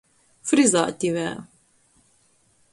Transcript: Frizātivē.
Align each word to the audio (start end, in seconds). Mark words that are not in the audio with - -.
Frizātivē. 0.51 1.27